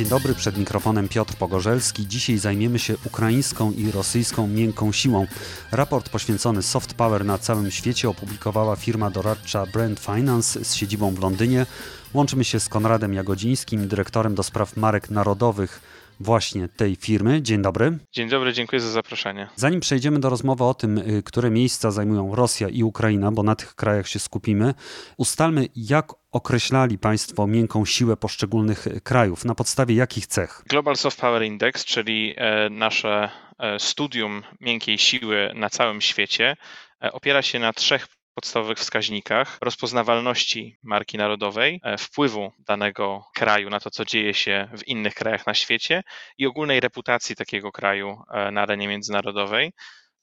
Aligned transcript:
Dzień 0.00 0.08
dobry, 0.08 0.34
przed 0.34 0.58
mikrofonem 0.58 1.08
Piotr 1.08 1.34
Pogorzelski. 1.34 2.06
Dzisiaj 2.06 2.38
zajmiemy 2.38 2.78
się 2.78 2.96
ukraińską 3.04 3.72
i 3.72 3.90
rosyjską 3.90 4.46
miękką 4.46 4.92
siłą. 4.92 5.26
Raport 5.72 6.08
poświęcony 6.08 6.62
soft 6.62 6.94
power 6.94 7.24
na 7.24 7.38
całym 7.38 7.70
świecie 7.70 8.08
opublikowała 8.08 8.76
firma 8.76 9.10
doradcza 9.10 9.66
Brand 9.66 10.00
Finance 10.00 10.64
z 10.64 10.74
siedzibą 10.74 11.14
w 11.14 11.20
Londynie. 11.20 11.66
Łączymy 12.14 12.44
się 12.44 12.60
z 12.60 12.68
Konradem 12.68 13.14
Jagodzińskim, 13.14 13.88
dyrektorem 13.88 14.34
do 14.34 14.42
spraw 14.42 14.76
marek 14.76 15.10
narodowych 15.10 15.80
właśnie 16.20 16.68
tej 16.68 16.96
firmy. 16.96 17.42
Dzień 17.42 17.62
dobry. 17.62 17.98
Dzień 18.12 18.28
dobry, 18.28 18.52
dziękuję 18.52 18.80
za 18.80 18.90
zaproszenie. 18.90 19.48
Zanim 19.56 19.80
przejdziemy 19.80 20.20
do 20.20 20.30
rozmowy 20.30 20.64
o 20.64 20.74
tym, 20.74 20.98
y, 20.98 21.22
które 21.22 21.50
miejsca 21.50 21.90
zajmują 21.90 22.34
Rosja 22.34 22.68
i 22.68 22.82
Ukraina, 22.82 23.32
bo 23.32 23.42
na 23.42 23.56
tych 23.56 23.74
krajach 23.74 24.08
się 24.08 24.18
skupimy, 24.18 24.74
ustalmy, 25.16 25.66
jak 25.76 26.12
określali 26.32 26.98
Państwo 26.98 27.46
miękką 27.46 27.84
siłę 27.84 28.16
poszczególnych 28.16 28.86
krajów, 29.02 29.44
na 29.44 29.54
podstawie 29.54 29.94
jakich 29.94 30.26
cech? 30.26 30.62
Global 30.68 30.96
Soft 30.96 31.20
Power 31.20 31.42
Index, 31.42 31.84
czyli 31.84 32.34
e, 32.36 32.70
nasze 32.70 33.30
e, 33.58 33.78
studium 33.78 34.42
miękkiej 34.60 34.98
siły 34.98 35.52
na 35.54 35.70
całym 35.70 36.00
świecie, 36.00 36.56
e, 37.02 37.12
opiera 37.12 37.42
się 37.42 37.58
na 37.58 37.72
trzech 37.72 38.06
podstawowych 38.34 38.78
wskaźnikach 38.78 39.58
rozpoznawalności 39.62 40.78
marki 40.82 41.18
narodowej, 41.18 41.80
e, 41.84 41.98
wpływu 41.98 42.52
danego 42.58 43.24
kraju 43.34 43.70
na 43.70 43.80
to, 43.80 43.90
co 43.90 44.04
dzieje 44.04 44.34
się 44.34 44.68
w 44.78 44.88
innych 44.88 45.14
krajach 45.14 45.46
na 45.46 45.54
świecie 45.54 46.02
i 46.38 46.46
ogólnej 46.46 46.80
reputacji 46.80 47.36
takiego 47.36 47.72
kraju 47.72 48.22
e, 48.30 48.50
na 48.50 48.62
arenie 48.62 48.88
międzynarodowej. 48.88 49.72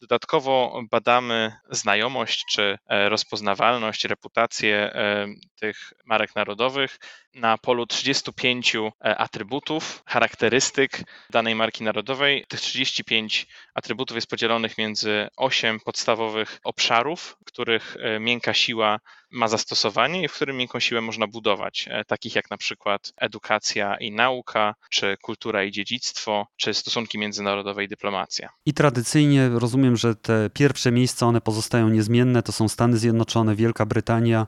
Dodatkowo 0.02 0.82
badamy 0.92 1.56
znajomość 1.70 2.46
czy 2.52 2.78
e, 2.88 3.10
rozpoznawalność, 3.10 4.06
reputację 4.06 4.94
tych 5.60 5.94
marek 6.06 6.36
narodowych 6.36 7.00
na 7.36 7.58
polu 7.58 7.86
35 7.86 8.76
atrybutów, 9.00 10.04
charakterystyk 10.06 11.00
danej 11.30 11.56
marki 11.56 11.84
narodowej. 11.84 12.46
Tych 12.48 12.62
35 12.62 13.48
atrybutów 13.74 14.16
jest 14.16 14.30
podzielonych 14.30 14.78
między 14.78 15.28
8 15.38 15.80
podstawowych 15.80 16.60
obszarów, 16.64 17.38
których 17.46 17.98
e, 18.00 18.20
miękka 18.20 18.54
siła 18.54 19.00
ma 19.32 19.48
zastosowanie 19.48 20.24
i 20.24 20.28
w 20.28 20.34
którym 20.34 20.58
miękką 20.58 20.80
siłę 20.80 21.02
można 21.02 21.28
budować, 21.28 21.86
e, 21.92 22.06
takich 22.06 22.36
jak 22.36 22.52
na 22.52 22.58
przykład 22.58 23.14
edukacja 23.18 23.96
i 23.96 24.12
nauka, 24.12 24.76
czy 24.90 25.18
kultura 25.22 25.64
i 25.64 25.72
dziedzictwo, 25.72 26.48
czy 26.58 26.74
stosunki 26.74 27.18
międzynarodowe 27.18 27.84
i 27.84 27.88
dyplomacja. 27.88 28.50
I 28.66 28.74
tradycyjnie 28.74 29.50
rozumiem, 29.50 29.98
że 29.98 30.16
te 30.16 30.50
pierwsze 30.54 30.92
miejsca 30.92 31.26
one 31.26 31.42
pozostają 31.42 31.90
niezmienne, 31.90 32.44
to 32.44 32.52
są 32.52 32.68
Stany 32.68 32.98
Zjednoczone, 32.98 33.56
Wielka 33.56 33.86
Brytania 33.86 34.48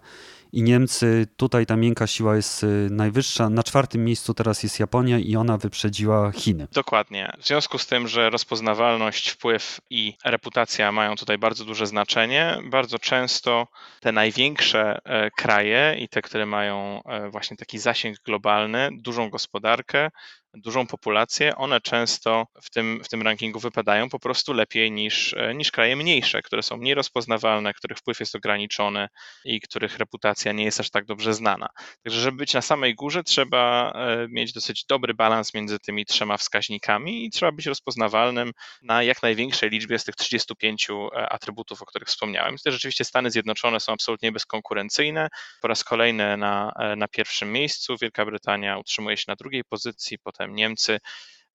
i 0.51 0.63
Niemcy. 0.63 1.27
Tutaj 1.37 1.65
ta 1.65 1.75
miękka 1.75 2.07
siła 2.07 2.35
jest 2.35 2.63
y, 2.63 2.87
najwyższa. 2.91 3.49
Na 3.49 3.63
czwartym 3.63 4.05
miejscu 4.05 4.33
teraz 4.33 4.63
jest 4.63 4.79
Japonia 4.79 5.19
i 5.19 5.35
ona 5.35 5.57
wyprzedziła 5.57 6.31
Chiny. 6.31 6.67
Dokładnie. 6.71 7.31
W 7.39 7.47
związku 7.47 7.77
z 7.77 7.87
tym, 7.87 8.07
że 8.07 8.29
rozpoznawalność, 8.29 9.29
wpływ 9.29 9.81
i 9.89 10.13
reputacja 10.25 10.91
mają 10.91 11.15
tutaj 11.15 11.37
bardzo 11.37 11.65
duże 11.65 11.87
znaczenie, 11.87 12.57
bardzo 12.71 12.99
często 12.99 13.67
te 13.99 14.11
największe 14.11 14.99
e, 15.03 15.31
kraje 15.31 15.95
i 15.99 16.09
te, 16.09 16.21
które 16.21 16.45
mają 16.45 17.01
e, 17.03 17.29
właśnie 17.29 17.57
taki 17.57 17.79
zasięg 17.79 18.17
globalny, 18.25 18.89
dużą 18.91 19.29
gospodarkę, 19.29 20.09
dużą 20.53 20.87
populację, 20.87 21.55
one 21.55 21.81
często 21.81 22.45
w 22.63 22.69
tym, 22.69 23.01
w 23.03 23.09
tym 23.09 23.21
rankingu 23.21 23.59
wypadają 23.59 24.09
po 24.09 24.19
prostu 24.19 24.53
lepiej 24.53 24.91
niż, 24.91 25.33
e, 25.33 25.55
niż 25.55 25.71
kraje 25.71 25.95
mniejsze, 25.95 26.41
które 26.41 26.63
są 26.63 26.77
mniej 26.77 26.93
rozpoznawalne, 26.93 27.73
których 27.73 27.97
wpływ 27.97 28.19
jest 28.19 28.35
ograniczony 28.35 29.07
i 29.45 29.61
których 29.61 29.97
reputacja 29.97 30.51
nie 30.51 30.63
jest 30.63 30.79
aż 30.79 30.89
tak 30.89 31.05
dobrze 31.05 31.33
znana. 31.33 31.67
Także, 32.03 32.21
żeby 32.21 32.37
być 32.37 32.53
na 32.53 32.61
samej 32.61 32.95
górze, 32.95 33.23
trzeba 33.23 33.91
e, 33.95 34.27
mieć 34.29 34.53
dosyć 34.53 34.85
dobry 34.85 35.13
balans 35.13 35.53
między 35.53 35.79
tymi 35.79 36.05
trzema 36.05 36.37
wskaźnikami 36.37 37.25
i 37.25 37.29
trzeba 37.29 37.51
być 37.51 37.65
rozpoznawalnym 37.65 38.51
na 38.81 39.03
jak 39.03 39.23
największej 39.23 39.69
liczbie 39.69 39.99
z 39.99 40.03
tych 40.03 40.15
35 40.15 40.87
e, 40.89 41.29
atrybutów, 41.29 41.81
o 41.81 41.85
których 41.85 42.07
wspomniałem. 42.07 42.57
Tutaj 42.57 42.73
rzeczywiście 42.73 43.05
Stany 43.05 43.31
Zjednoczone 43.31 43.79
są 43.79 43.93
absolutnie 43.93 44.31
bezkonkurencyjne. 44.31 45.27
Po 45.61 45.67
raz 45.67 45.83
kolejny 45.83 46.37
na, 46.37 46.71
na 46.97 47.07
pierwszym 47.07 47.51
miejscu, 47.51 47.95
Wielka 48.01 48.25
Brytania 48.25 48.77
utrzymuje 48.77 49.17
się 49.17 49.25
na 49.27 49.35
drugiej 49.35 49.63
pozycji, 49.63 50.17
potem 50.23 50.38
Niemcy. 50.47 50.99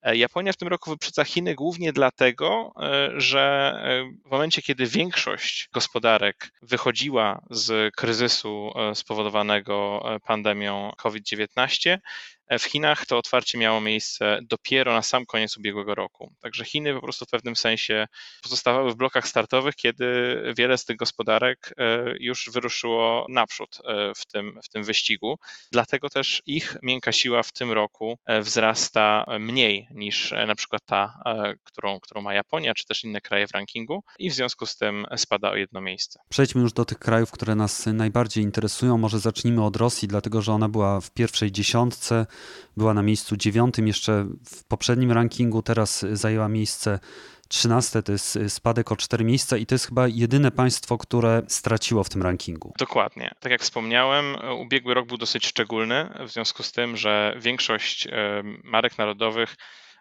E, 0.03 0.17
Japonia 0.17 0.53
w 0.53 0.57
tym 0.57 0.69
roku 0.69 0.91
wyprzedza 0.91 1.25
Chiny 1.25 1.55
głównie 1.55 1.93
dlatego, 1.93 2.73
e, 2.81 3.11
że 3.21 3.75
e, 3.85 4.29
w 4.29 4.31
momencie, 4.31 4.63
kiedy 4.63 4.87
większość 4.87 5.69
gospodarek 5.73 6.51
wychodziła 6.63 7.43
z 7.51 7.95
kryzysu 7.95 8.73
spowodowanego 8.95 10.05
pandemią 10.27 10.93
COVID-19, 10.97 11.91
E, 11.91 11.99
w 12.51 12.63
Chinach 12.63 13.07
to 13.07 13.19
otwarcie 13.19 13.59
miało 13.59 13.81
miejsce 13.81 14.39
dopiero 14.43 14.93
na 14.93 15.03
sam 15.03 15.27
koniec 15.27 15.57
ubiegłego 15.57 15.95
roku. 15.95 16.33
Także 16.41 16.65
Chiny 16.65 16.95
po 16.95 17.01
prostu 17.01 17.25
w 17.25 17.29
pewnym 17.29 17.57
sensie 17.57 18.07
pozostawały 18.43 18.93
w 18.93 18.97
blokach 18.97 19.29
startowych, 19.29 19.75
kiedy 19.75 20.07
wiele 20.57 20.79
z 20.79 20.85
tych 20.85 20.97
gospodarek 20.97 21.75
e, 21.79 22.05
już 22.21 22.51
wyruszyło 22.53 23.27
naprzód 23.29 23.79
e, 23.85 24.13
w 24.17 24.27
tym, 24.27 24.59
w 24.65 24.69
tym 24.69 24.85
wyścigu. 24.85 25.39
Dlatego 25.73 26.11
też 26.11 26.43
ich 26.47 26.77
miękka 26.83 27.13
siła 27.13 27.43
w 27.43 27.53
tym 27.53 27.73
roku 27.73 28.19
wzrasta 28.41 29.25
mniej 29.41 29.89
niż 29.91 30.35
na 30.47 30.55
przykład 30.55 30.83
ta, 30.87 31.23
którą, 31.65 32.01
którą 32.01 32.23
ma 32.23 32.35
Japonia, 32.35 32.75
czy 32.75 32.87
też 32.87 33.05
inne 33.05 33.21
kraje 33.21 33.47
w 33.47 33.51
rankingu 33.51 34.05
i 34.19 34.31
w 34.31 34.35
związku 34.35 34.67
z 34.67 34.77
tym 34.77 35.07
spada 35.17 35.51
o 35.51 35.57
jedno 35.57 35.81
miejsce. 35.81 36.21
Przejdźmy 36.29 36.63
już 36.63 36.73
do 36.73 36.85
tych 36.85 36.99
krajów, 36.99 37.31
które 37.31 37.55
nas 37.55 37.87
najbardziej 37.87 38.45
interesują. 38.45 38.99
Może 38.99 39.19
zacznijmy 39.19 39.65
od 39.65 39.77
Rosji, 39.77 40.09
dlatego 40.09 40.43
że 40.43 40.53
ona 40.53 40.69
była 40.69 41.01
w 41.01 41.11
pierwszej 41.11 41.53
dziesiątce 41.53 42.27
była 42.77 42.95
na 42.95 43.03
miejscu 43.03 43.37
dziewiątym 43.37 43.87
jeszcze 43.87 44.27
w 44.45 44.65
poprzednim 44.65 45.13
rankingu, 45.13 45.63
teraz 45.63 46.07
zajęła 46.13 46.49
miejsce 46.49 46.99
13 47.49 48.03
to 48.03 48.13
jest 48.13 48.39
spadek 48.49 48.93
o 48.93 48.97
4 48.97 49.25
miejsca 49.25 49.57
i 49.57 49.67
to 49.67 49.75
jest 49.75 49.87
chyba 49.87 50.09
jedyne 50.09 50.51
państwo, 50.51 50.99
które 50.99 51.43
straciło 51.49 52.05
w 52.05 52.09
tym 52.09 52.23
rankingu. 52.23 52.73
Dokładnie. 52.79 53.35
Tak 53.41 53.53
jak 53.53 53.63
wspomniałem, 53.63 54.37
ubiegły 54.59 54.95
rok 54.95 55.07
był 55.07 55.17
dosyć 55.17 55.47
szczególny 55.47 56.09
w 56.27 56.31
związku 56.31 56.63
z 56.63 56.73
tym, 56.73 56.97
że 56.97 57.37
większość 57.41 58.09
marek 58.65 58.99
narodowych 58.99 59.57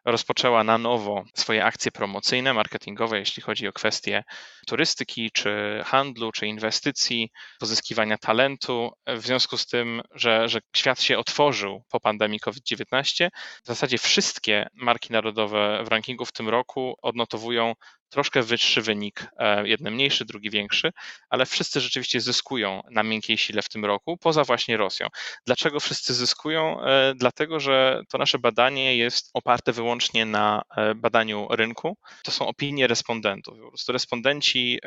rozpoczęła 0.06 0.64
na 0.64 0.78
nowo 0.78 1.24
swoje 1.36 1.66
akcje 1.66 1.92
promocyjne, 1.92 2.54
marketingowe, 2.54 3.20
jeśli 3.20 3.44
chodzi 3.44 3.68
o 3.68 3.74
kwestie 3.74 4.24
turystyki, 4.68 5.32
czy 5.32 5.82
handlu, 5.86 6.32
czy 6.32 6.48
inwestycji, 6.48 7.30
pozyskiwania 7.60 8.18
talentu. 8.18 8.92
W 9.08 9.26
związku 9.26 9.58
z 9.58 9.66
tym, 9.66 10.02
że, 10.16 10.50
że 10.50 10.60
świat 10.76 11.02
się 11.02 11.18
otworzył 11.18 11.84
po 11.90 12.00
pandemii 12.00 12.40
COVID-19, 12.40 13.30
w 13.64 13.68
zasadzie 13.68 13.98
wszystkie 13.98 14.68
marki 14.74 15.14
narodowe 15.14 15.84
w 15.84 15.88
rankingu 15.88 16.26
w 16.26 16.32
tym 16.32 16.50
roku 16.50 16.96
odnotowują 17.02 17.74
troszkę 18.14 18.44
wyższy 18.44 18.82
wynik, 18.82 19.28
e, 19.38 19.68
jeden 19.68 19.94
mniejszy, 19.94 20.26
drugi 20.26 20.50
większy, 20.50 20.92
ale 21.30 21.46
wszyscy 21.46 21.82
rzeczywiście 21.82 22.22
zyskują 22.22 22.82
na 22.92 23.04
miękkiej 23.04 23.38
sile 23.38 23.62
w 23.62 23.70
tym 23.70 23.86
roku, 23.86 24.18
poza 24.18 24.44
właśnie 24.44 24.78
Rosją. 24.78 25.08
Dlaczego 25.46 25.80
wszyscy 25.80 26.14
zyskują? 26.14 26.84
E, 26.84 27.14
dlatego, 27.16 27.60
że 27.60 28.02
to 28.10 28.18
nasze 28.18 28.40
badanie 28.40 28.98
jest 28.98 29.30
oparte 29.34 29.72
wyłącznie 29.72 30.26
na 30.26 30.62
e, 30.78 30.96
badaniu 30.96 31.48
rynku. 31.50 31.98
To 32.24 32.32
są 32.32 32.48
opinie 32.48 32.88
respondentów. 32.88 33.60
Po 33.60 33.68
prostu 33.68 33.92
respondenci 33.92 34.80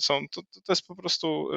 są, 0.00 0.20
to, 0.32 0.42
to 0.42 0.72
jest 0.72 0.86
po 0.86 0.96
prostu 0.96 1.48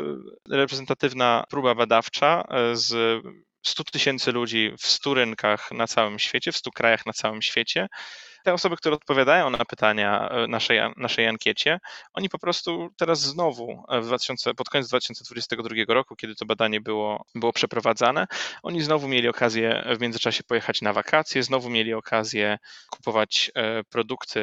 reprezentatywna 0.49 1.43
próba 1.49 1.75
badawcza 1.75 2.43
z 2.73 3.21
100 3.65 3.83
tysięcy 3.83 4.31
ludzi 4.31 4.71
w 4.79 4.87
100 4.87 5.13
rynkach 5.13 5.71
na 5.71 5.87
całym 5.87 6.19
świecie, 6.19 6.51
w 6.51 6.57
100 6.57 6.71
krajach 6.71 7.05
na 7.05 7.13
całym 7.13 7.41
świecie 7.41 7.87
te 8.43 8.53
osoby, 8.53 8.77
które 8.77 8.95
odpowiadają 8.95 9.49
na 9.49 9.65
pytania 9.65 10.29
e, 10.29 10.47
naszej, 10.47 10.79
naszej 10.97 11.27
ankiecie, 11.27 11.79
oni 12.13 12.29
po 12.29 12.39
prostu 12.39 12.89
teraz 12.97 13.21
znowu 13.21 13.83
e, 13.89 14.01
w 14.01 14.05
2000, 14.05 14.53
pod 14.53 14.69
koniec 14.69 14.87
2022 14.87 15.75
roku, 15.87 16.15
kiedy 16.15 16.35
to 16.35 16.45
badanie 16.45 16.81
było, 16.81 17.25
było 17.35 17.53
przeprowadzane, 17.53 18.27
oni 18.63 18.81
znowu 18.81 19.07
mieli 19.07 19.27
okazję 19.27 19.83
w 19.97 20.01
międzyczasie 20.01 20.43
pojechać 20.43 20.81
na 20.81 20.93
wakacje, 20.93 21.43
znowu 21.43 21.69
mieli 21.69 21.93
okazję 21.93 22.57
kupować 22.89 23.51
e, 23.55 23.83
produkty 23.83 24.41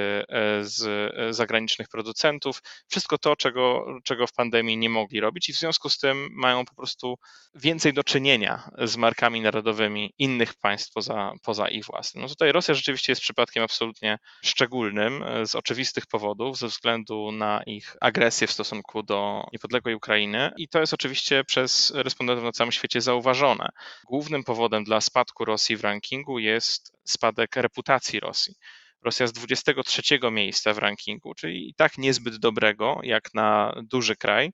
z 0.61 1.37
zagranicznych 1.37 1.89
producentów, 1.89 2.63
wszystko 2.89 3.19
to, 3.19 3.37
czego, 3.37 3.87
czego 4.05 4.27
w 4.27 4.33
pandemii 4.33 4.79
nie 4.79 4.91
mogli 4.91 5.21
robić 5.21 5.49
i 5.49 5.53
w 5.53 5.57
związku 5.57 5.89
z 5.89 5.99
tym 5.99 6.29
mają 6.33 6.65
po 6.65 6.75
prostu 6.75 7.19
więcej 7.55 7.93
do 7.93 8.05
czynienia 8.05 8.71
z 8.79 8.97
markami 8.97 9.41
narodowymi 9.41 10.15
innych 10.19 10.55
państw 10.55 10.93
poza, 10.93 11.33
poza 11.43 11.69
ich 11.69 11.85
własnym. 11.85 12.23
No 12.23 12.29
tutaj 12.29 12.53
Rosja 12.53 12.75
rzeczywiście 12.75 13.13
jest 13.13 13.23
przypadkiem 13.23 13.63
absolutnie 13.63 13.88
absolutnie 13.89 14.19
szczególnym 14.45 15.23
e, 15.23 15.47
z 15.47 15.55
oczywistych 15.55 16.07
powodów, 16.07 16.59
ze 16.59 16.67
względu 16.67 17.33
na 17.33 17.63
ich 17.67 17.97
agresję 18.01 18.47
w 18.47 18.53
stosunku 18.53 19.03
do 19.03 19.45
niepodległej 19.53 19.95
Ukrainy. 19.95 20.51
I 20.57 20.69
to 20.69 20.81
jest 20.81 20.95
oczywiście 20.95 21.45
przez 21.45 21.93
respondentów 21.95 22.45
na 22.45 22.53
całym 22.53 22.73
świecie 22.73 23.01
zauważone. 23.01 23.69
Głównym 24.07 24.45
powodem 24.45 24.85
dla 24.85 25.01
spadku 25.01 25.45
Rosji 25.45 25.77
w 25.77 25.81
rankingu 25.81 26.39
jest 26.39 26.93
spadek 27.05 27.57
reputacji 27.57 28.21
Rosji. 28.21 28.55
Rosja 29.05 29.27
z 29.27 29.33
23 29.33 30.03
miejsca 30.31 30.75
w 30.75 30.79
rankingu, 30.79 31.35
czyli 31.35 31.69
i 31.69 31.75
tak 31.75 31.99
niezbyt 31.99 32.37
dobrego 32.37 33.01
jak 33.03 33.35
na 33.35 33.75
duży 33.83 34.17
kraj, 34.17 34.51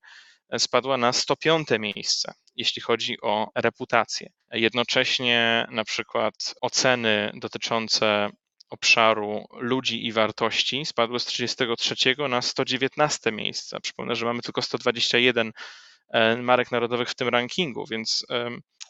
spadła 0.59 0.97
na 0.97 1.13
105 1.13 1.69
miejsce. 1.79 2.33
jeśli 2.57 2.83
chodzi 2.83 3.21
o 3.23 3.51
reputację. 3.55 4.31
Jednocześnie 4.53 5.67
na 5.71 5.85
przykład 5.85 6.35
oceny 6.61 7.33
dotyczące 7.35 8.31
obszaru 8.75 9.45
ludzi 9.61 10.07
i 10.07 10.13
wartości 10.13 10.87
spadły 10.87 11.21
z 11.21 11.25
33 11.25 11.95
na 12.29 12.43
119 12.43 13.33
miejsce. 13.33 13.81
Przypomnę, 13.81 14.17
że 14.17 14.27
mamy 14.27 14.43
tylko 14.43 14.63
121 14.63 15.53
e, 16.11 16.37
marek 16.37 16.73
narodowych 16.73 17.09
w 17.09 17.15
tym 17.15 17.29
rankingu, 17.29 17.85
więc 17.91 18.27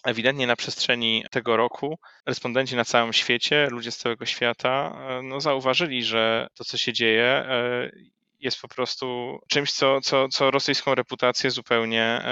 ewidentnie 0.04 0.46
na 0.46 0.56
przestrzeni 0.56 1.24
tego 1.30 1.56
roku 1.56 1.98
respondenci 2.26 2.76
na 2.76 2.84
całym 2.84 3.12
świecie, 3.12 3.68
ludzie 3.70 3.90
z 3.90 3.96
całego 3.96 4.26
świata, 4.26 4.98
e, 5.08 5.22
no, 5.22 5.40
zauważyli, 5.40 6.04
że 6.04 6.46
to, 6.54 6.64
co 6.64 6.76
się 6.76 6.92
dzieje, 6.92 7.24
e, 7.24 7.90
jest 8.44 8.60
po 8.60 8.68
prostu 8.68 9.38
czymś, 9.48 9.72
co, 9.72 10.00
co, 10.00 10.28
co 10.28 10.50
rosyjską 10.50 10.94
reputację 10.94 11.50
zupełnie 11.50 12.22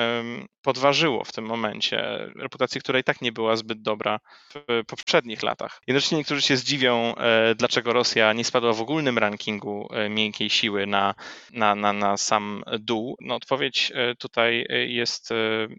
podważyło 0.63 1.25
w 1.25 1.33
tym 1.33 1.45
momencie. 1.45 2.29
Reputację, 2.37 2.81
która 2.81 2.99
i 2.99 3.05
tak 3.05 3.21
nie 3.21 3.33
była 3.33 3.57
zbyt 3.57 3.83
dobra 3.83 4.19
w 4.55 4.83
poprzednich 4.87 5.43
latach. 5.43 5.81
Jednocześnie 5.87 6.19
niektórzy 6.19 6.43
się 6.43 6.57
zdziwią, 6.57 7.15
e, 7.15 7.55
dlaczego 7.55 7.93
Rosja 7.93 8.33
nie 8.33 8.45
spadła 8.45 8.73
w 8.73 8.81
ogólnym 8.81 9.19
rankingu 9.19 9.89
e, 9.93 10.09
miękkiej 10.09 10.51
siły 10.51 10.87
na, 10.87 11.15
na, 11.53 11.75
na, 11.75 11.93
na 11.93 12.17
sam 12.17 12.63
dół. 12.81 13.17
No, 13.21 13.35
odpowiedź 13.35 13.93
e, 13.95 14.15
tutaj 14.15 14.67
jest 14.89 15.31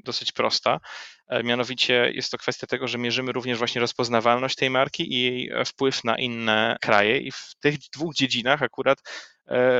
dosyć 0.03 0.31
prosta. 0.31 0.79
Mianowicie 1.43 2.11
jest 2.13 2.31
to 2.31 2.37
kwestia 2.37 2.67
tego, 2.67 2.87
że 2.87 2.97
mierzymy 2.97 3.31
również 3.31 3.57
właśnie 3.57 3.81
rozpoznawalność 3.81 4.55
tej 4.55 4.69
marki 4.69 5.13
i 5.13 5.21
jej 5.21 5.51
wpływ 5.65 6.03
na 6.03 6.17
inne 6.17 6.77
kraje, 6.81 7.17
i 7.17 7.31
w 7.31 7.55
tych 7.59 7.75
dwóch 7.93 8.15
dziedzinach 8.15 8.61
akurat 8.61 8.99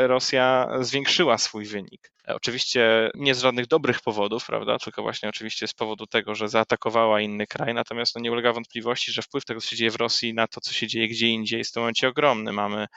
Rosja 0.08 0.70
zwiększyła 0.80 1.38
swój 1.38 1.66
wynik. 1.66 2.12
E, 2.28 2.36
oczywiście 2.36 3.12
nie 3.16 3.36
z 3.36 3.42
żadnych 3.42 3.68
dobrych 3.68 4.02
powodów, 4.02 4.46
prawda, 4.46 4.78
tylko 4.80 5.02
właśnie 5.02 5.30
oczywiście 5.30 5.68
z 5.68 5.74
powodu 5.74 6.06
tego, 6.06 6.36
że 6.36 6.50
zaatakowała 6.50 7.22
inny 7.22 7.48
kraj, 7.48 7.74
natomiast 7.74 8.16
no 8.16 8.22
nie 8.22 8.32
ulega 8.32 8.54
wątpliwości, 8.54 9.12
że 9.12 9.22
wpływ 9.22 9.46
tego, 9.46 9.62
co 9.62 9.68
się 9.68 9.76
dzieje 9.76 9.92
w 9.92 9.96
Rosji 9.96 10.34
na 10.34 10.48
to, 10.48 10.62
co 10.62 10.74
się 10.74 10.88
dzieje 10.88 11.08
gdzie 11.08 11.28
indziej 11.28 11.58
jest 11.58 11.72
w 11.72 11.74
tym 11.74 11.82
momencie 11.82 12.08
ogromny. 12.08 12.54
Mamy 12.54 12.84
E, 12.84 12.88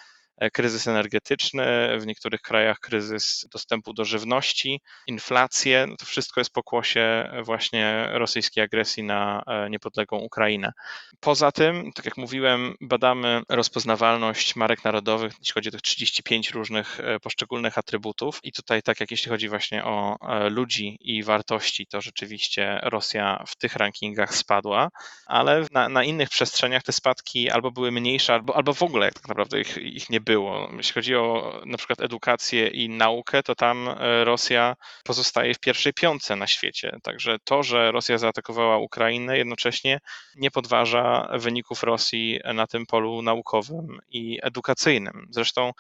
kryzys 0.53 0.89
energetyczny, 0.89 1.89
w 1.99 2.07
niektórych 2.07 2.41
krajach 2.41 2.81
kryzys 2.81 3.47
dostępu 3.53 3.93
do 3.93 4.05
żywności, 4.05 4.81
inflację. 5.07 5.87
No 5.89 5.97
to 5.97 6.07
wszystko 6.07 6.41
jest 6.41 6.53
pokłosie 6.53 7.31
właśnie 7.43 8.09
rosyjskiej 8.13 8.65
agresji 8.65 9.03
na 9.03 9.43
e, 9.47 9.71
niepodległą 9.71 10.19
Ukrainę. 10.19 10.73
Poza 11.21 11.53
tym, 11.53 11.93
tak 11.93 12.05
jak 12.05 12.17
mówiłem, 12.17 12.75
badamy 12.81 13.43
rozpoznawalność 13.49 14.57
marek 14.57 14.85
narodowych, 14.85 15.33
jeśli 15.39 15.53
chodzi 15.55 15.69
o 15.69 15.73
tych 15.73 15.83
35 15.83 16.51
różnych 16.51 17.01
e, 17.01 17.21
poszczególnych 17.21 17.79
atrybutów. 17.79 18.41
I 18.43 18.53
tutaj, 18.53 18.83
tak 18.83 19.01
jak 19.01 19.11
jeśli 19.11 19.31
chodzi 19.31 19.49
właśnie 19.49 19.85
o 19.85 20.17
ludzi 20.51 20.99
i 21.01 21.23
wartości, 21.23 21.87
to 21.87 22.01
rzeczywiście 22.01 22.81
Rosja 22.83 23.45
w 23.47 23.57
tych 23.57 23.77
rankingach 23.77 24.35
spadła, 24.35 24.89
ale 25.27 25.67
na, 25.73 25.89
na 25.89 26.05
innych 26.05 26.29
przestrzeniach 26.29 26.83
te 26.83 26.93
spadki 26.93 27.51
albo 27.51 27.71
były 27.71 27.93
mniejsze, 27.93 28.35
albo, 28.35 28.57
albo 28.57 28.75
w 28.75 28.83
ogóle 28.83 29.13
tak 29.13 29.29
naprawdę 29.29 29.61
ich, 29.61 29.77
ich 29.77 30.11
nie 30.11 30.21
było. 30.27 30.71
Jeśli 30.77 30.93
chodzi 30.95 31.17
o 31.17 31.61
na 31.67 31.79
przykład 31.79 32.01
edukację 32.01 32.69
i 32.69 32.89
naukę, 32.89 33.43
to 33.43 33.55
tam 33.55 33.89
e, 33.89 34.25
Rosja 34.25 34.77
pozostaje 35.05 35.55
w 35.55 35.59
pierwszej 35.59 35.93
piątce 35.93 36.37
na 36.37 36.47
świecie. 36.47 36.99
Także 37.03 37.39
to, 37.45 37.63
że 37.63 37.93
Rosja 37.93 38.19
zaatakowała 38.19 38.79
Ukrainę, 38.79 39.39
jednocześnie 39.39 40.01
nie 40.37 40.51
podważa 40.51 41.29
wyników 41.39 41.83
Rosji 41.83 42.41
na 42.55 42.67
tym 42.67 42.87
polu 42.87 43.23
naukowym 43.23 43.99
i 44.09 44.39
edukacyjnym. 44.43 45.27
Zresztą 45.31 45.73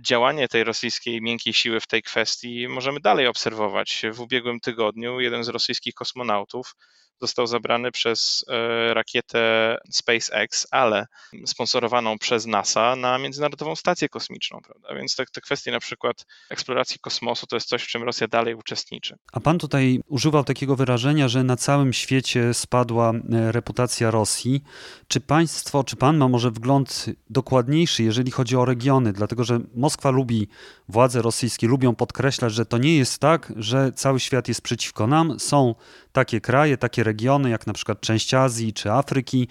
działanie 0.00 0.48
tej 0.48 0.64
rosyjskiej 0.64 1.22
miękkiej 1.22 1.52
siły 1.52 1.80
w 1.80 1.86
tej 1.86 2.02
kwestii 2.02 2.68
możemy 2.68 3.00
dalej 3.00 3.26
obserwować. 3.26 4.02
W 4.12 4.20
ubiegłym 4.20 4.60
tygodniu 4.60 5.20
jeden 5.20 5.44
z 5.44 5.48
rosyjskich 5.48 5.94
kosmonautów 5.94 6.74
został 7.20 7.46
zabrany 7.46 7.92
przez 7.92 8.44
e, 8.48 8.94
rakietę 8.94 9.76
SpaceX, 9.90 10.66
ale 10.70 11.06
sponsorowaną 11.46 12.18
przez 12.18 12.46
NASA 12.46 12.96
na 12.96 13.18
Międzynarodową 13.18 13.76
Stację 13.76 14.08
Kosmiczną, 14.08 14.60
prawda? 14.64 14.94
Więc 14.94 15.16
te, 15.16 15.24
te 15.26 15.40
kwestie 15.40 15.70
na 15.70 15.80
przykład 15.80 16.26
eksploracji 16.50 16.98
kosmosu 17.00 17.46
to 17.46 17.56
jest 17.56 17.68
coś, 17.68 17.82
w 17.82 17.86
czym 17.86 18.02
Rosja 18.02 18.28
dalej 18.28 18.54
uczestniczy. 18.54 19.16
A 19.32 19.40
pan 19.40 19.58
tutaj 19.58 20.00
używał 20.08 20.44
takiego 20.44 20.76
wyrażenia, 20.76 21.28
że 21.28 21.44
na 21.44 21.56
całym 21.56 21.92
świecie 21.92 22.54
spadła 22.54 23.12
e, 23.12 23.52
reputacja 23.52 24.10
Rosji. 24.10 24.62
Czy 25.08 25.20
państwo, 25.20 25.84
czy 25.84 25.96
pan 25.96 26.16
ma 26.16 26.28
może 26.28 26.50
wgląd 26.50 27.06
dokładniejszy, 27.30 28.02
jeżeli 28.02 28.30
chodzi 28.30 28.56
o 28.56 28.64
regiony? 28.64 29.12
Dlatego, 29.12 29.44
że 29.44 29.60
Moskwa 29.74 30.10
lubi, 30.10 30.48
władze 30.88 31.22
rosyjskie 31.22 31.66
lubią 31.66 31.94
podkreślać, 31.94 32.52
że 32.52 32.66
to 32.66 32.78
nie 32.78 32.96
jest 32.96 33.18
tak, 33.18 33.52
że 33.56 33.92
cały 33.92 34.20
świat 34.20 34.48
jest 34.48 34.62
przeciwko 34.62 35.06
nam. 35.06 35.40
Są 35.40 35.74
takie 36.12 36.40
kraje, 36.40 36.76
takie 36.76 37.04
regiony, 37.04 37.09
jak 37.50 37.66
na 37.66 37.72
przykład 37.72 38.00
część 38.00 38.34
Azji, 38.34 38.72
czy 38.72 38.92
Afryki, 38.92 39.48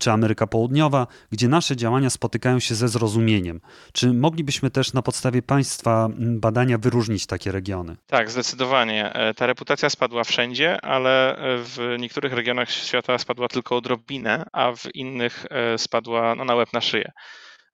czy 0.00 0.10
Ameryka 0.10 0.46
Południowa, 0.46 1.06
gdzie 1.32 1.48
nasze 1.48 1.76
działania 1.76 2.10
spotykają 2.10 2.60
się 2.60 2.74
ze 2.74 2.88
zrozumieniem. 2.88 3.60
Czy 3.92 4.12
moglibyśmy 4.12 4.70
też 4.70 4.92
na 4.92 5.02
podstawie 5.02 5.42
Państwa 5.42 6.08
badania 6.18 6.78
wyróżnić 6.78 7.26
takie 7.26 7.52
regiony? 7.52 7.96
Tak, 8.06 8.30
zdecydowanie. 8.30 9.12
E, 9.12 9.34
ta 9.34 9.46
reputacja 9.46 9.90
spadła 9.90 10.24
wszędzie, 10.24 10.80
ale 10.84 11.36
w 11.40 11.96
niektórych 11.98 12.32
regionach 12.32 12.70
świata 12.70 13.18
spadła 13.18 13.48
tylko 13.48 13.76
odrobinę, 13.76 14.44
a 14.52 14.72
w 14.72 14.94
innych 14.94 15.46
e, 15.50 15.78
spadła 15.78 16.34
no, 16.34 16.44
na 16.44 16.54
łeb 16.54 16.72
na 16.72 16.80
szyję. 16.80 17.12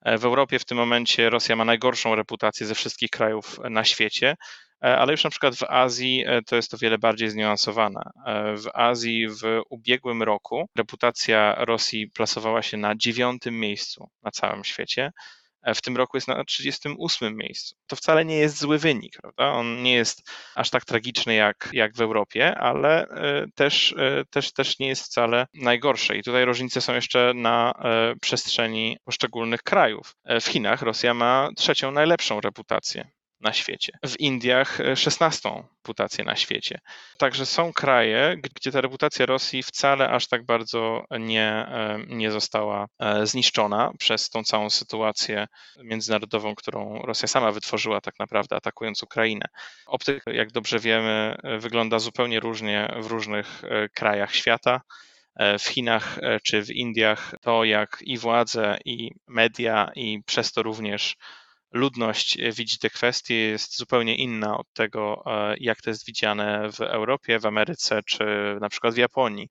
E, 0.02 0.18
w 0.18 0.24
Europie 0.24 0.58
w 0.58 0.64
tym 0.64 0.78
momencie 0.78 1.30
Rosja 1.30 1.56
ma 1.56 1.64
najgorszą 1.64 2.14
reputację 2.14 2.66
ze 2.66 2.74
wszystkich 2.74 3.10
krajów 3.10 3.60
na 3.70 3.84
świecie. 3.84 4.36
E, 4.84 4.98
ale 4.98 5.12
już 5.12 5.24
na 5.24 5.30
przykład 5.30 5.56
w 5.56 5.62
Azji 5.62 6.24
e, 6.26 6.42
to 6.42 6.56
jest 6.56 6.70
to 6.70 6.78
wiele 6.78 6.98
bardziej 6.98 7.30
zniuansowane. 7.30 8.00
E, 8.26 8.56
w 8.56 8.66
Azji 8.74 9.28
w 9.28 9.62
ubiegłym 9.70 10.22
roku 10.22 10.68
reputacja 10.76 11.54
Rosji 11.58 12.10
plasowała 12.10 12.62
się 12.62 12.76
na 12.76 12.96
dziewiątym 12.96 13.60
miejscu 13.60 14.10
na 14.22 14.30
całym 14.30 14.64
świecie. 14.64 15.10
W 15.74 15.82
tym 15.82 15.96
roku 15.96 16.16
jest 16.16 16.28
na 16.28 16.44
38 16.44 17.36
miejscu. 17.36 17.76
To 17.86 17.96
wcale 17.96 18.24
nie 18.24 18.36
jest 18.36 18.58
zły 18.58 18.78
wynik, 18.78 19.18
prawda? 19.22 19.52
On 19.52 19.82
nie 19.82 19.94
jest 19.94 20.30
aż 20.54 20.70
tak 20.70 20.84
tragiczny 20.84 21.34
jak, 21.34 21.68
jak 21.72 21.94
w 21.94 22.00
Europie, 22.00 22.58
ale 22.58 23.06
też, 23.54 23.94
też, 24.30 24.52
też 24.52 24.78
nie 24.78 24.88
jest 24.88 25.04
wcale 25.04 25.46
najgorszy. 25.54 26.16
I 26.16 26.22
tutaj 26.22 26.44
różnice 26.44 26.80
są 26.80 26.94
jeszcze 26.94 27.32
na 27.34 27.72
przestrzeni 28.20 28.96
poszczególnych 29.04 29.62
krajów. 29.62 30.16
W 30.40 30.46
Chinach 30.46 30.82
Rosja 30.82 31.14
ma 31.14 31.48
trzecią 31.56 31.90
najlepszą 31.90 32.40
reputację 32.40 33.10
na 33.40 33.52
świecie. 33.52 33.92
W 34.04 34.20
Indiach 34.20 34.78
16 34.94 35.48
e, 35.48 35.62
reputację 35.76 36.24
na 36.24 36.36
świecie. 36.36 36.78
Także 37.18 37.46
są 37.46 37.72
kraje, 37.72 38.36
gdzie 38.56 38.72
ta 38.72 38.80
reputacja 38.80 39.26
Rosji 39.26 39.62
wcale 39.62 40.10
aż 40.10 40.28
tak 40.28 40.46
bardzo 40.46 41.04
nie, 41.10 41.48
e, 41.48 41.98
nie 42.08 42.30
została 42.30 42.86
e, 42.98 43.26
zniszczona 43.26 43.92
przez 43.98 44.30
tą 44.30 44.44
całą 44.44 44.70
sytuację 44.70 45.46
międzynarodową, 45.84 46.54
którą 46.54 47.02
Rosja 47.02 47.28
sama 47.28 47.52
wytworzyła 47.52 48.00
tak 48.00 48.14
naprawdę 48.18 48.56
atakując 48.56 49.02
Ukrainę. 49.02 49.46
Optyka, 49.86 50.32
jak 50.32 50.52
dobrze 50.52 50.78
wiemy, 50.78 51.36
wygląda 51.58 51.98
zupełnie 51.98 52.40
różnie 52.40 52.94
w 53.00 53.06
różnych 53.06 53.62
krajach 53.94 54.34
świata 54.34 54.80
w 55.58 55.68
Chinach 55.68 56.18
czy 56.44 56.62
w 56.62 56.70
Indiach, 56.70 57.34
to 57.40 57.64
jak 57.64 57.98
i 58.00 58.18
władze, 58.18 58.78
i 58.84 59.10
media, 59.28 59.90
i 59.94 60.22
przez 60.26 60.52
to 60.52 60.62
również 60.62 61.16
ludność 61.72 62.40
e, 62.40 62.52
widzi 62.52 62.78
te 62.78 62.90
kwestie 62.90 63.34
jest 63.34 63.78
zupełnie 63.78 64.16
inna 64.16 64.58
od 64.58 64.72
tego, 64.72 65.22
e, 65.26 65.56
jak 65.60 65.82
to 65.82 65.90
jest 65.90 66.06
widziane 66.06 66.72
w 66.72 66.80
Europie, 66.80 67.38
w 67.38 67.46
Ameryce 67.46 68.00
czy 68.06 68.24
na 68.60 68.68
przykład 68.68 68.94
w 68.94 68.96
Japonii. 68.96 69.48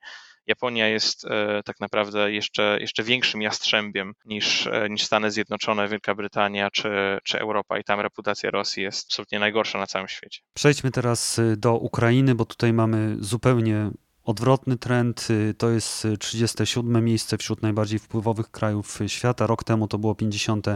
Japonia 0.48 0.88
jest 0.88 1.26
e, 1.26 1.64
tak 1.64 1.80
naprawdę 1.80 2.32
jeszcze, 2.32 2.78
jeszcze 2.82 3.04
większym 3.04 3.42
jastrzębiem 3.42 4.14
niż, 4.26 4.70
niż 4.90 5.04
Stany 5.04 5.32
Zjednoczone, 5.32 5.88
Wielka 5.88 6.16
Brytania 6.16 6.72
czy, 6.72 6.90
czy 7.24 7.40
Europa 7.40 7.80
i 7.80 7.84
tam 7.84 8.00
reputacja 8.00 8.52
Rosji 8.52 8.84
jest 8.84 9.08
absolutnie 9.08 9.40
najgorsza 9.40 9.80
na 9.80 9.88
całym 9.88 10.08
świecie. 10.08 10.42
Przejdźmy 10.54 10.92
teraz 10.92 11.42
do 11.58 11.76
Ukrainy, 11.78 12.36
bo 12.36 12.46
tutaj 12.46 12.74
mamy 12.74 13.16
zupełnie 13.20 13.92
odwrotny 14.24 14.78
trend. 14.78 15.28
To 15.58 15.70
jest 15.70 16.08
37 16.20 17.06
miejsce 17.06 17.38
wśród 17.38 17.62
najbardziej 17.62 18.00
wpływowych 18.00 18.52
krajów 18.52 19.00
świata. 19.08 19.48
Rok 19.48 19.64
temu 19.64 19.88
to 19.88 19.98
było 19.98 20.16
50 20.16 20.68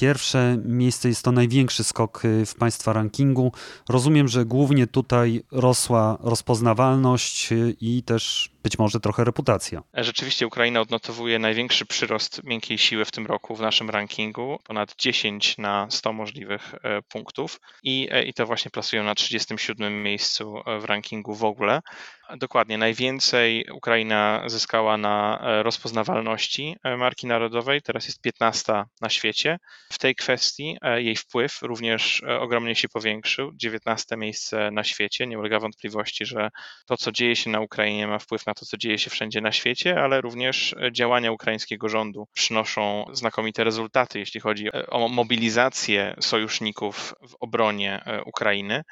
Pierwsze 0.00 0.58
miejsce 0.64 1.08
jest 1.08 1.22
to 1.22 1.32
największy 1.32 1.84
skok 1.84 2.24
y, 2.24 2.46
w 2.46 2.54
Państwa 2.54 2.92
rankingu. 2.92 3.52
Rozumiem, 3.88 4.28
że 4.28 4.44
głównie 4.44 4.86
tutaj 4.86 5.42
rosła 5.52 6.18
rozpoznawalność 6.20 7.52
y, 7.52 7.76
i 7.80 8.02
też 8.02 8.50
być 8.66 8.78
może 8.78 9.00
trochę 9.00 9.24
reputacja. 9.24 9.82
Rzeczywiście 9.94 10.46
Ukraina 10.46 10.80
odnotowuje 10.80 11.38
największy 11.38 11.86
przyrost 11.86 12.44
miękkiej 12.44 12.78
siły 12.78 13.04
w 13.04 13.10
tym 13.10 13.26
roku 13.26 13.56
w 13.56 13.60
naszym 13.60 13.90
rankingu, 13.90 14.58
ponad 14.64 14.94
10 14.98 15.58
na 15.58 15.86
100 15.90 16.12
możliwych 16.12 16.74
e, 16.74 17.02
punktów 17.02 17.60
i, 17.82 18.08
e, 18.10 18.24
i 18.24 18.34
to 18.34 18.46
właśnie 18.46 18.70
plasują 18.70 19.04
na 19.04 19.14
37 19.14 20.02
miejscu 20.02 20.54
w 20.80 20.84
rankingu 20.84 21.34
w 21.34 21.44
ogóle. 21.44 21.80
Dokładnie, 22.36 22.78
najwięcej 22.78 23.66
Ukraina 23.72 24.42
zyskała 24.46 24.96
na 24.96 25.40
e, 25.42 25.62
rozpoznawalności 25.62 26.76
e, 26.84 26.96
marki 26.96 27.26
narodowej, 27.26 27.82
teraz 27.82 28.06
jest 28.06 28.20
15 28.20 28.84
na 29.00 29.08
świecie. 29.10 29.58
W 29.92 29.98
tej 29.98 30.14
kwestii 30.14 30.76
e, 30.82 31.02
jej 31.02 31.16
wpływ 31.16 31.62
również 31.62 32.22
ogromnie 32.40 32.74
się 32.74 32.88
powiększył, 32.88 33.52
19 33.54 34.16
miejsce 34.16 34.70
na 34.70 34.84
świecie. 34.84 35.26
Nie 35.26 35.38
ulega 35.38 35.60
wątpliwości, 35.60 36.26
że 36.26 36.50
to, 36.86 36.96
co 36.96 37.12
dzieje 37.12 37.36
się 37.36 37.50
na 37.50 37.60
Ukrainie, 37.60 38.06
ma 38.06 38.18
wpływ 38.18 38.46
na 38.46 38.54
to, 38.56 38.66
co 38.66 38.76
dzieje 38.76 38.98
się 38.98 39.10
wszędzie 39.10 39.40
na 39.40 39.52
świecie, 39.52 40.02
ale 40.02 40.20
również 40.20 40.74
działania 40.92 41.32
ukraińskiego 41.32 41.88
rządu 41.88 42.26
przynoszą 42.32 43.04
znakomite 43.12 43.64
rezultaty, 43.64 44.18
jeśli 44.18 44.40
chodzi 44.40 44.72
o 44.72 45.08
mobilizację 45.08 46.16
sojuszników 46.20 47.14
w 47.28 47.34
obronie 47.40 48.04
Ukrainy. 48.26 48.82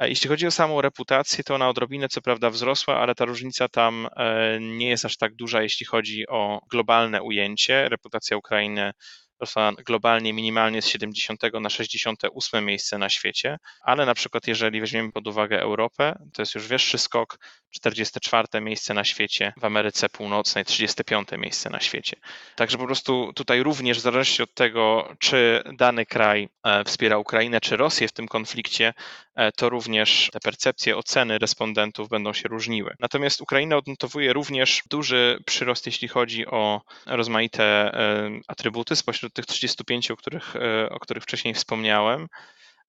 Jeśli 0.00 0.28
chodzi 0.28 0.46
o 0.46 0.50
samą 0.50 0.80
reputację, 0.80 1.44
to 1.44 1.54
ona 1.54 1.68
odrobinę 1.68 2.08
co 2.08 2.22
prawda 2.22 2.50
wzrosła, 2.50 2.96
ale 2.96 3.14
ta 3.14 3.24
różnica 3.24 3.68
tam 3.68 4.08
e, 4.16 4.58
nie 4.60 4.88
jest 4.88 5.04
aż 5.04 5.16
tak 5.16 5.34
duża, 5.34 5.62
jeśli 5.62 5.86
chodzi 5.86 6.28
o 6.28 6.60
globalne 6.70 7.22
ujęcie. 7.22 7.88
Reputacja 7.88 8.36
Ukrainy 8.36 8.92
rosła 9.40 9.72
globalnie 9.86 10.32
minimalnie 10.32 10.82
z 10.82 10.86
70 10.86 11.40
na 11.60 11.70
68 11.70 12.64
miejsce 12.64 12.98
na 12.98 13.08
świecie, 13.08 13.58
ale 13.82 14.06
na 14.06 14.14
przykład 14.14 14.46
jeżeli 14.46 14.80
weźmiemy 14.80 15.12
pod 15.12 15.26
uwagę 15.26 15.60
Europę, 15.60 16.14
to 16.32 16.42
jest 16.42 16.54
już 16.54 16.68
wyższy 16.68 16.98
skok, 16.98 17.38
44 17.72 18.60
miejsce 18.60 18.94
na 18.94 19.04
świecie, 19.04 19.52
w 19.56 19.64
Ameryce 19.64 20.08
Północnej 20.08 20.64
35 20.64 21.28
miejsce 21.38 21.70
na 21.70 21.80
świecie. 21.80 22.16
Także 22.56 22.78
po 22.78 22.86
prostu 22.86 23.32
tutaj 23.34 23.62
również 23.62 23.98
w 23.98 24.00
zależności 24.00 24.42
od 24.42 24.54
tego, 24.54 25.14
czy 25.18 25.62
dany 25.72 26.06
kraj 26.06 26.48
e, 26.64 26.84
wspiera 26.84 27.18
Ukrainę 27.18 27.60
czy 27.60 27.76
Rosję 27.76 28.08
w 28.08 28.12
tym 28.12 28.28
konflikcie, 28.28 28.94
e, 29.34 29.52
to 29.52 29.68
również 29.68 30.28
te 30.32 30.40
percepcje, 30.40 30.96
oceny 30.96 31.38
respondentów 31.38 32.08
będą 32.08 32.32
się 32.32 32.48
różniły. 32.48 32.94
Natomiast 33.00 33.40
Ukraina 33.40 33.76
odnotowuje 33.76 34.32
również 34.32 34.82
duży 34.90 35.38
przyrost, 35.46 35.86
jeśli 35.86 36.08
chodzi 36.08 36.46
o 36.46 36.82
rozmaite 37.06 37.64
e, 37.64 38.30
atrybuty 38.48 38.96
spośród 38.96 39.34
tych 39.34 39.46
35, 39.46 40.10
o 40.10 40.16
których, 40.16 40.54
o 40.90 41.00
których 41.00 41.22
wcześniej 41.22 41.54
wspomniałem. 41.54 42.28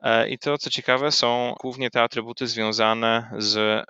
E, 0.01 0.29
I 0.29 0.38
to, 0.38 0.57
co 0.57 0.69
ciekawe, 0.69 1.12
są 1.12 1.55
głównie 1.62 1.89
te 1.89 2.01
atrybuty 2.01 2.47
związane 2.47 3.31
z 3.38 3.85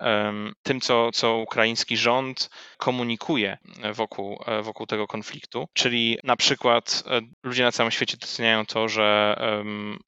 tym, 0.62 0.80
co, 0.80 1.12
co 1.12 1.36
ukraiński 1.36 1.96
rząd 1.96 2.50
komunikuje 2.76 3.58
wokół, 3.92 4.42
e, 4.46 4.62
wokół 4.62 4.86
tego 4.86 5.06
konfliktu. 5.06 5.68
Czyli 5.72 6.18
na 6.24 6.36
przykład 6.36 7.02
e, 7.06 7.20
ludzie 7.42 7.62
na 7.62 7.72
całym 7.72 7.90
świecie 7.90 8.16
doceniają 8.16 8.66
to, 8.66 8.88
że 8.88 9.36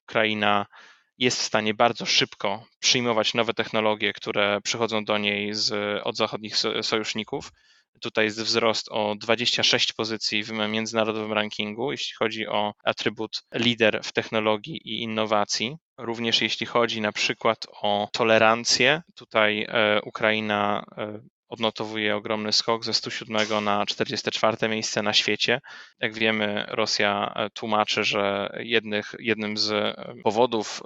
Ukraina 0.03 0.65
jest 1.17 1.39
w 1.39 1.43
stanie 1.43 1.73
bardzo 1.73 2.05
szybko 2.05 2.65
przyjmować 2.79 3.33
nowe 3.33 3.53
technologie, 3.53 4.13
które 4.13 4.61
przychodzą 4.61 5.05
do 5.05 5.17
niej 5.17 5.53
z, 5.53 5.73
od 6.03 6.17
zachodnich 6.17 6.55
sojuszników. 6.81 7.51
Tutaj 8.01 8.25
jest 8.25 8.41
wzrost 8.41 8.87
o 8.91 9.15
26 9.15 9.93
pozycji 9.93 10.43
w 10.43 10.51
międzynarodowym 10.51 11.33
rankingu, 11.33 11.91
jeśli 11.91 12.13
chodzi 12.19 12.47
o 12.47 12.73
atrybut 12.83 13.41
lider 13.53 13.99
w 14.03 14.11
technologii 14.11 14.81
i 14.85 15.01
innowacji. 15.03 15.77
Również 15.97 16.41
jeśli 16.41 16.65
chodzi 16.65 17.01
na 17.01 17.11
przykład 17.11 17.67
o 17.81 18.09
tolerancję, 18.13 19.01
tutaj 19.15 19.65
e, 19.69 20.01
Ukraina 20.01 20.85
e, 20.97 21.19
odnotowuje 21.49 22.15
ogromny 22.15 22.53
skok 22.53 22.85
ze 22.85 22.93
107 22.93 23.63
na 23.63 23.85
44 23.85 24.69
miejsce 24.69 25.01
na 25.01 25.13
świecie. 25.13 25.61
Jak 25.99 26.13
wiemy, 26.13 26.65
Rosja 26.67 27.33
e, 27.35 27.49
tłumaczy, 27.49 28.03
że 28.03 28.49
jednych, 28.59 29.15
jednym 29.19 29.57
z 29.57 29.95
powodów 30.23 30.81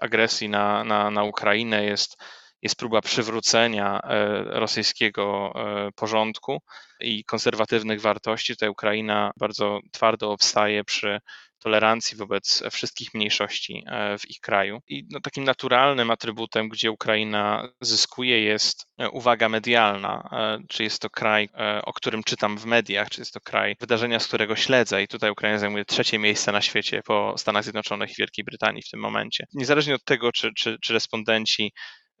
agresji 0.00 0.48
na, 0.48 0.84
na, 0.84 1.10
na 1.10 1.24
Ukrainę 1.24 1.84
jest 1.84 2.16
jest 2.64 2.76
próba 2.76 3.00
przywrócenia 3.00 4.00
e, 4.00 4.42
rosyjskiego 4.44 5.52
e, 5.56 5.92
porządku 5.92 6.62
i 7.00 7.24
konserwatywnych 7.24 8.00
wartości. 8.00 8.52
Tutaj 8.52 8.68
Ukraina 8.68 9.30
bardzo 9.36 9.80
twardo 9.92 10.30
obstaje 10.30 10.84
przy 10.84 11.20
tolerancji 11.58 12.16
wobec 12.16 12.62
wszystkich 12.70 13.14
mniejszości 13.14 13.84
e, 13.86 14.18
w 14.18 14.30
ich 14.30 14.40
kraju. 14.40 14.78
I 14.88 15.06
no, 15.10 15.20
takim 15.20 15.44
naturalnym 15.44 16.10
atrybutem, 16.10 16.68
gdzie 16.68 16.90
Ukraina 16.90 17.68
zyskuje, 17.80 18.42
jest 18.42 18.86
uwaga 19.12 19.48
medialna. 19.48 20.28
Czy 20.68 20.82
jest 20.82 21.02
to 21.02 21.10
kraj, 21.10 21.48
o 21.84 21.92
którym 21.92 22.22
czytam 22.22 22.58
w 22.58 22.64
mediach, 22.64 23.10
czy 23.10 23.20
jest 23.20 23.34
to 23.34 23.40
kraj, 23.40 23.76
wydarzenia, 23.80 24.20
z 24.20 24.26
którego 24.26 24.56
śledzę, 24.56 25.02
i 25.02 25.08
tutaj 25.08 25.30
Ukraina 25.30 25.58
zajmuje 25.58 25.84
trzecie 25.84 26.18
miejsce 26.18 26.52
na 26.52 26.60
świecie 26.60 27.00
po 27.04 27.34
Stanach 27.38 27.64
Zjednoczonych 27.64 28.10
i 28.10 28.14
Wielkiej 28.18 28.44
Brytanii 28.44 28.82
w 28.82 28.90
tym 28.90 29.00
momencie. 29.00 29.46
Niezależnie 29.54 29.94
od 29.94 30.04
tego, 30.04 30.32
czy, 30.32 30.50
czy, 30.56 30.76
czy 30.82 30.92
respondenci 30.92 31.72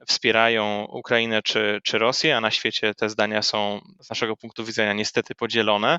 wspierają 0.06 0.84
Ukrainę 0.84 1.42
czy, 1.42 1.80
czy 1.84 1.98
Rosję, 1.98 2.36
a 2.36 2.40
na 2.40 2.50
świecie 2.50 2.94
te 2.94 3.10
zdania 3.10 3.42
są 3.42 3.80
z 4.00 4.10
naszego 4.10 4.36
punktu 4.36 4.64
widzenia 4.64 4.92
niestety 4.92 5.34
podzielone, 5.34 5.98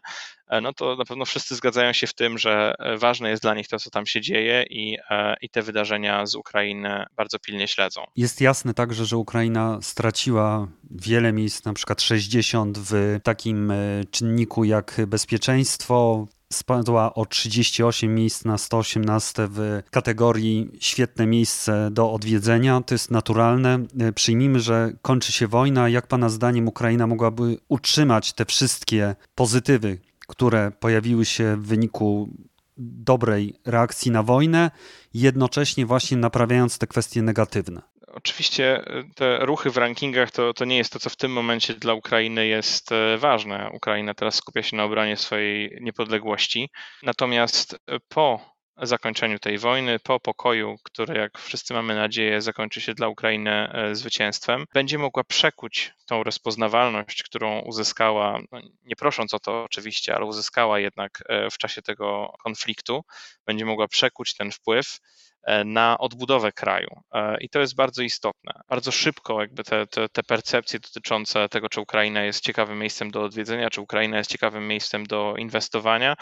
e, 0.49 0.61
no 0.61 0.73
to 0.73 0.95
na 0.95 1.05
pewno 1.05 1.25
wszyscy 1.25 1.55
zgadzają 1.55 1.93
się 1.93 2.07
w 2.07 2.13
tym, 2.13 2.37
że 2.37 2.73
e, 2.79 2.97
ważne 2.97 3.29
jest 3.29 3.41
dla 3.41 3.55
nich 3.55 3.67
to, 3.67 3.79
co 3.79 3.89
tam 3.89 4.05
się 4.05 4.21
dzieje 4.21 4.65
i, 4.69 4.97
e, 5.09 5.35
i 5.41 5.49
te 5.49 5.61
wydarzenia 5.61 6.25
z 6.25 6.35
Ukrainy 6.35 7.05
bardzo 7.15 7.39
pilnie 7.39 7.67
śledzą. 7.67 8.03
Jest 8.15 8.41
jasne 8.41 8.73
także, 8.73 9.05
że 9.05 9.17
Ukraina 9.17 9.79
straciła 9.81 10.67
wiele 10.91 11.33
miejsc, 11.33 11.65
na 11.65 11.73
przykład 11.73 12.01
60 12.01 12.77
w 12.77 13.19
takim 13.23 13.73
czynniku 14.11 14.63
jak 14.63 15.01
bezpieczeństwo, 15.07 16.27
spadła 16.53 17.13
o 17.13 17.25
38 17.25 18.15
miejsc 18.15 18.45
na 18.45 18.57
118 18.57 19.47
w 19.51 19.81
kategorii 19.91 20.69
świetne 20.79 21.27
miejsce 21.27 21.89
do 21.91 22.11
odwiedzenia. 22.11 22.81
To 22.81 22.93
jest 22.93 23.11
naturalne. 23.11 23.79
E, 23.99 24.11
przyjmijmy, 24.11 24.59
że 24.59 24.93
kończy 25.01 25.31
się 25.31 25.47
wojna. 25.47 25.89
Jak 25.89 26.07
Pana 26.07 26.29
zdaniem 26.29 26.67
Ukraina 26.67 27.07
mogłaby 27.07 27.57
utrzymać 27.67 28.33
te 28.33 28.45
wszystkie 28.45 29.15
pozytywy, 29.35 29.99
które 30.27 30.71
pojawiły 30.79 31.25
się 31.25 31.57
w 31.57 31.65
wyniku 31.65 32.29
dobrej 32.77 33.53
reakcji 33.65 34.11
na 34.11 34.23
wojnę, 34.23 34.71
jednocześnie 35.13 35.85
właśnie 35.85 36.17
naprawiając 36.17 36.77
te 36.77 36.87
kwestie 36.87 37.21
negatywne? 37.21 37.81
Oczywiście 38.15 38.77
e, 38.77 39.03
te 39.15 39.45
ruchy 39.45 39.69
w 39.69 39.77
rankingach 39.77 40.31
to, 40.31 40.53
to 40.53 40.65
nie 40.65 40.77
jest 40.77 40.93
to, 40.93 40.99
co 40.99 41.09
w 41.09 41.15
tym 41.15 41.31
momencie 41.31 41.73
dla 41.73 41.93
Ukrainy 41.93 42.47
jest 42.47 42.91
e, 42.91 43.17
ważne. 43.17 43.69
Ukraina 43.73 44.13
teraz 44.13 44.35
skupia 44.35 44.63
się 44.63 44.77
na 44.77 44.83
obronie 44.83 45.17
swojej 45.17 45.77
niepodległości. 45.81 46.69
Natomiast 47.03 47.73
e, 47.73 47.97
po 48.09 48.54
zakończeniu 48.81 49.39
tej 49.39 49.57
wojny, 49.57 49.99
po 49.99 50.19
pokoju, 50.19 50.77
który, 50.83 51.17
jak 51.17 51.39
wszyscy 51.39 51.73
mamy 51.73 51.95
nadzieję, 51.95 52.41
zakończy 52.41 52.81
się 52.81 52.93
dla 52.93 53.07
Ukrainy 53.07 53.69
zwycięstwem, 53.91 54.65
będzie 54.73 54.97
mogła 54.97 55.23
przekuć 55.23 55.93
tą 56.05 56.23
rozpoznawalność, 56.23 57.23
którą 57.23 57.59
uzyskała, 57.59 58.39
no 58.51 58.59
nie 58.83 58.95
prosząc 58.95 59.33
o 59.33 59.39
to 59.39 59.63
oczywiście, 59.63 60.15
ale 60.15 60.25
uzyskała 60.25 60.79
jednak 60.79 61.23
w 61.51 61.57
czasie 61.57 61.81
tego 61.81 62.33
konfliktu, 62.43 63.03
będzie 63.45 63.65
mogła 63.65 63.87
przekuć 63.87 64.35
ten 64.35 64.51
wpływ 64.51 64.99
E, 65.45 65.63
na 65.63 65.97
odbudowę 65.97 66.51
kraju. 66.51 66.87
E, 67.13 67.37
I 67.41 67.49
to 67.49 67.59
jest 67.59 67.75
bardzo 67.75 68.01
istotne. 68.03 68.53
Bardzo 68.69 68.91
szybko 68.91 69.41
jakby 69.41 69.63
te, 69.63 69.87
te, 69.87 70.09
te, 70.09 70.23
percepcje 70.23 70.79
dotyczące 70.79 71.49
tego, 71.49 71.69
czy 71.69 71.81
Ukraina 71.81 72.23
jest 72.23 72.43
ciekawym 72.43 72.79
miejscem 72.79 73.11
do 73.11 73.23
odwiedzenia, 73.23 73.69
czy 73.69 73.81
Ukraina 73.81 74.17
jest 74.17 74.31
ciekawym 74.31 74.67
miejscem 74.67 75.05
do 75.05 75.35
inwestowania, 75.37 76.11
e, 76.13 76.15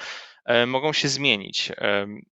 mogą 0.68 0.94
się 0.94 1.08
zmienić. 1.08 1.72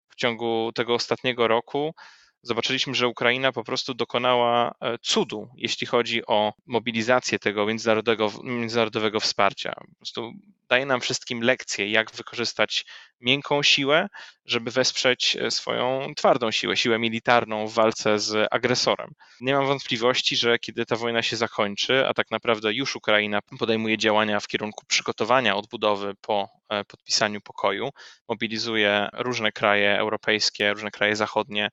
W 0.10 0.15
ciągu 0.15 0.72
tego 0.75 0.94
ostatniego 0.94 1.48
roku 1.48 1.96
zobaczyliśmy, 2.44 2.96
że 2.96 3.08
Ukraina 3.08 3.52
po 3.52 3.64
prostu 3.64 3.94
dokonała 3.94 4.76
e, 4.82 4.98
cudu, 4.98 5.50
jeśli 5.56 5.88
chodzi 5.88 6.26
o 6.26 6.54
mobilizację 6.66 7.40
tego 7.40 7.66
międzynarodowego, 7.66 8.32
międzynarodowego 8.44 9.20
wsparcia. 9.20 9.74
Po 9.90 9.96
prostu 9.96 10.32
daje 10.70 10.86
nam 10.86 11.02
wszystkim 11.02 11.42
lekcję, 11.42 11.92
jak 11.92 12.12
wykorzystać 12.12 12.86
miękką 13.22 13.64
siłę, 13.64 14.08
żeby 14.46 14.72
wesprzeć 14.72 15.36
e, 15.36 15.52
swoją 15.52 16.14
twardą 16.16 16.52
siłę, 16.52 16.78
siłę 16.78 17.00
militarną 17.00 17.68
w 17.68 17.74
walce 17.74 18.20
z 18.20 18.48
agresorem. 18.52 19.12
Nie 19.42 19.54
mam 19.54 19.66
wątpliwości, 19.66 20.38
że 20.38 20.60
kiedy 20.60 20.86
ta 20.86 20.96
wojna 20.96 21.22
się 21.22 21.36
zakończy, 21.36 22.08
a 22.08 22.14
tak 22.14 22.32
naprawdę 22.32 22.74
już 22.74 22.96
Ukraina 22.96 23.40
podejmuje 23.60 23.98
działania 23.98 24.40
w 24.40 24.48
kierunku 24.48 24.86
przygotowania 24.86 25.56
odbudowy 25.56 26.14
po 26.22 26.50
e, 26.70 26.86
podpisaniu 26.86 27.42
pokoju, 27.42 27.90
mobilizuje 28.28 29.10
różne 29.14 29.52
kraje 29.52 29.98
europejskie, 29.98 30.74
różne 30.74 30.92
kraje 30.92 31.16
zachodnie, 31.16 31.70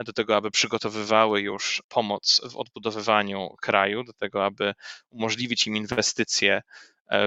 do 0.00 0.12
tego, 0.12 0.36
aby 0.36 0.50
przygotowywały 0.50 1.40
już 1.40 1.82
pomoc 1.88 2.40
w 2.50 2.56
odbudowywaniu 2.56 3.48
kraju, 3.62 4.04
do 4.04 4.12
tego, 4.12 4.44
aby 4.44 4.74
umożliwić 5.10 5.66
im 5.66 5.76
inwestycje 5.76 6.62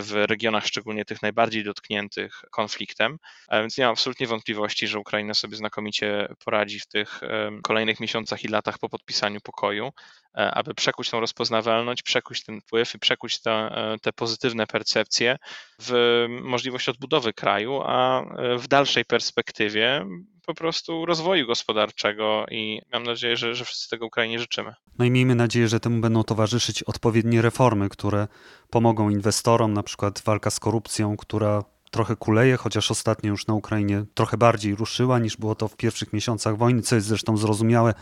w 0.02 0.12
regionach 0.14 0.68
szczególnie 0.68 1.06
tych 1.06 1.22
najbardziej 1.22 1.64
dotkniętych 1.64 2.42
konfliktem. 2.52 3.18
Więc 3.52 3.78
nie 3.78 3.84
mam 3.84 3.92
absolutnie 3.92 4.28
wątpliwości, 4.28 4.88
że 4.88 5.00
Ukraina 5.00 5.34
sobie 5.34 5.56
znakomicie 5.56 6.28
poradzi 6.46 6.80
w 6.80 6.88
tych 6.88 7.22
kolejnych 7.64 8.00
miesiącach 8.00 8.44
i 8.44 8.48
latach 8.48 8.80
po 8.80 8.90
podpisaniu 8.90 9.42
pokoju, 9.42 9.92
aby 10.34 10.74
przekuć 10.74 11.10
tą 11.10 11.20
rozpoznawalność, 11.20 12.04
przekuć 12.04 12.44
ten 12.44 12.62
wpływ 12.62 12.96
i 12.96 13.00
przekuć 13.00 13.42
te, 13.42 13.70
te 14.02 14.14
pozytywne 14.14 14.68
percepcje 14.68 15.38
w 15.80 16.26
możliwość 16.42 16.90
odbudowy 16.90 17.34
kraju, 17.34 17.82
a 17.86 18.24
w 18.58 18.68
dalszej 18.68 19.06
perspektywie 19.06 20.06
po 20.48 20.54
prostu 20.54 21.06
rozwoju 21.06 21.48
gospodarczego 21.48 22.46
i 22.52 22.82
mam 22.94 23.04
nadzieję, 23.04 23.38
że, 23.38 23.56
że 23.56 23.66
wszyscy 23.66 23.90
tego 23.90 24.06
Ukrainie 24.06 24.40
życzymy. 24.40 24.74
No 25.00 25.06
i 25.06 25.12
miejmy 25.12 25.36
nadzieję, 25.36 25.68
że 25.68 25.80
temu 25.80 26.02
będą 26.02 26.24
towarzyszyć 26.24 26.84
odpowiednie 26.84 27.42
reformy, 27.42 27.90
które 27.90 28.28
pomogą 28.70 29.10
inwestorom, 29.10 29.74
na 29.74 29.84
przykład 29.84 30.22
walka 30.26 30.50
z 30.50 30.60
korupcją, 30.60 31.18
która 31.18 31.64
trochę 31.92 32.16
kuleje, 32.16 32.58
chociaż 32.58 32.92
ostatnio 32.92 33.30
już 33.30 33.48
na 33.48 33.54
Ukrainie 33.54 34.06
trochę 34.14 34.38
bardziej 34.38 34.76
ruszyła 34.76 35.20
niż 35.20 35.38
było 35.38 35.56
to 35.56 35.68
w 35.68 35.76
pierwszych 35.76 36.14
miesiącach 36.14 36.58
wojny, 36.58 36.82
co 36.82 36.96
jest 36.96 37.08
zresztą 37.08 37.38
zrozumiałe, 37.38 37.94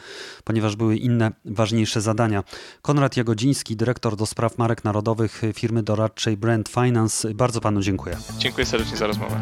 ponieważ 0.44 0.76
były 0.76 0.98
inne, 0.98 1.32
ważniejsze 1.46 2.02
zadania. 2.02 2.44
Konrad 2.82 3.18
Jagodziński, 3.18 3.76
dyrektor 3.76 4.16
do 4.16 4.26
spraw 4.26 4.58
marek 4.58 4.84
narodowych 4.84 5.42
firmy 5.54 5.84
doradczej 5.84 6.38
Brand 6.38 6.70
Finance. 6.70 7.34
Bardzo 7.34 7.62
panu 7.62 7.82
dziękuję. 7.82 8.18
Dziękuję 8.38 8.66
serdecznie 8.66 8.98
za 8.98 9.08
rozmowę. 9.08 9.42